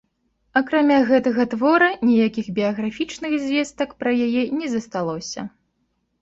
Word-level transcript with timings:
Акрамя 0.59 0.95
гэтага 1.09 1.45
твора, 1.51 1.89
ніякіх 2.11 2.45
біяграфічных 2.55 3.37
звестак 3.45 3.89
пра 4.01 4.11
яе 4.27 4.43
не 4.63 4.67
засталося. 4.75 5.47